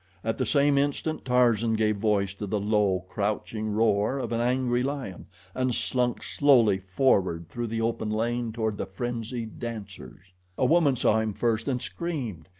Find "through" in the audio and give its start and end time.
7.49-7.67